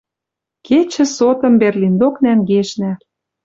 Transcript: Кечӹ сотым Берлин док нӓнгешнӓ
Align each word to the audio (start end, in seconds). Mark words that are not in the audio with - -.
Кечӹ 0.65 1.05
сотым 1.15 1.53
Берлин 1.61 1.95
док 2.01 2.15
нӓнгешнӓ 2.23 2.91